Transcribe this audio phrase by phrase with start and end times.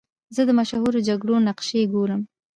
[0.35, 2.21] زه د مشهورو جګړو نقشې ګورم.